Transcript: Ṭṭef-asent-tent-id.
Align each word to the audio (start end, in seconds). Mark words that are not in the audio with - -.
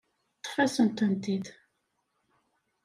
Ṭṭef-asent-tent-id. 0.39 1.45